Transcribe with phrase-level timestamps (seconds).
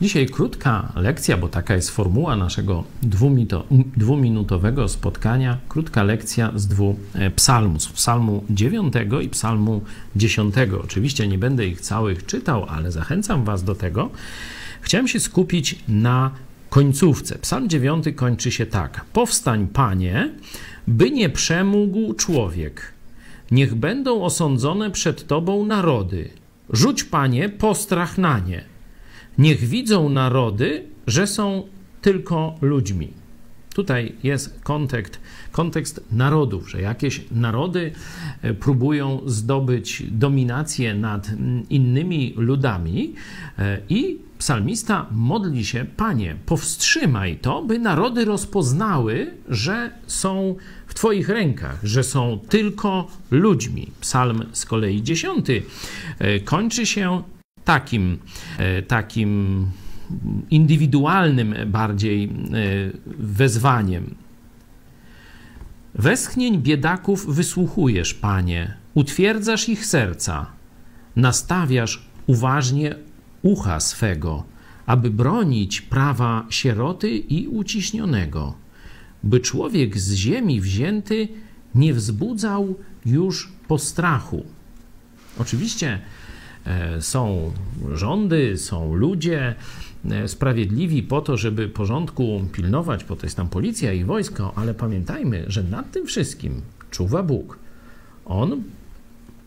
[0.00, 2.84] Dzisiaj krótka lekcja, bo taka jest formuła naszego
[3.96, 5.58] dwuminutowego spotkania.
[5.68, 9.82] Krótka lekcja z dwóch e, psalmów, psalmu 9 i psalmu
[10.16, 10.54] 10.
[10.84, 14.10] Oczywiście nie będę ich całych czytał, ale zachęcam Was do tego.
[14.80, 16.30] Chciałem się skupić na
[16.70, 17.38] końcówce.
[17.38, 20.30] Psalm 9 kończy się tak: Powstań, panie,
[20.86, 22.92] by nie przemógł człowiek.
[23.50, 26.30] Niech będą osądzone przed tobą narody.
[26.70, 28.77] Rzuć, panie, postrach na nie.
[29.38, 31.62] Niech widzą narody, że są
[32.02, 33.08] tylko ludźmi.
[33.74, 35.20] Tutaj jest kontekst,
[35.52, 37.92] kontekst narodów, że jakieś narody
[38.42, 41.30] e, próbują zdobyć dominację nad
[41.70, 43.14] innymi ludami
[43.58, 51.28] e, i psalmista modli się, Panie, powstrzymaj to, by narody rozpoznały, że są w Twoich
[51.28, 53.90] rękach, że są tylko ludźmi.
[54.00, 55.62] Psalm z kolei dziesiąty
[56.18, 57.22] e, kończy się
[57.68, 58.18] takim,
[58.88, 59.66] takim
[60.50, 62.32] indywidualnym bardziej
[63.18, 64.14] wezwaniem.
[65.94, 70.46] Westchnień biedaków wysłuchujesz, Panie, utwierdzasz ich serca,
[71.16, 72.94] nastawiasz uważnie
[73.42, 74.44] ucha swego,
[74.86, 78.54] aby bronić prawa sieroty i uciśnionego,
[79.22, 81.28] by człowiek z ziemi wzięty
[81.74, 82.74] nie wzbudzał
[83.06, 84.44] już postrachu.
[85.38, 86.00] Oczywiście e,
[87.00, 87.52] są
[87.94, 89.54] rządy, są ludzie
[90.10, 94.74] e, sprawiedliwi po to, żeby porządku pilnować, po to jest tam policja i wojsko, ale
[94.74, 97.58] pamiętajmy, że nad tym wszystkim czuwa Bóg.
[98.24, 98.62] On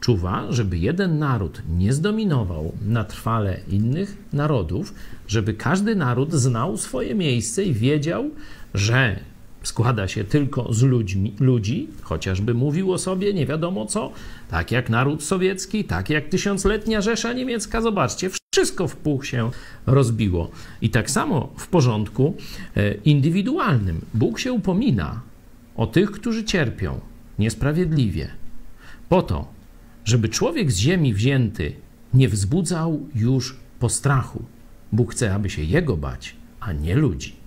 [0.00, 4.94] czuwa, żeby jeden naród nie zdominował na trwale innych narodów,
[5.28, 8.30] żeby każdy naród znał swoje miejsce i wiedział,
[8.74, 9.20] że
[9.62, 14.12] składa się tylko z ludźmi, ludzi, chociażby mówił o sobie nie wiadomo co,
[14.48, 17.80] tak jak naród sowiecki, tak jak tysiącletnia Rzesza Niemiecka.
[17.80, 19.50] Zobaczcie, wszystko w puch się
[19.86, 20.50] rozbiło.
[20.82, 22.34] I tak samo w porządku
[22.76, 24.00] e, indywidualnym.
[24.14, 25.20] Bóg się upomina
[25.76, 27.00] o tych, którzy cierpią
[27.38, 28.28] niesprawiedliwie,
[29.08, 29.48] po to,
[30.04, 31.72] żeby człowiek z ziemi wzięty
[32.14, 34.42] nie wzbudzał już postrachu.
[34.92, 37.39] Bóg chce, aby się jego bać, a nie ludzi.